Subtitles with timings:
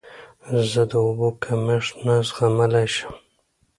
[0.71, 3.13] زه د اوبو کمښت نه زغملی شم.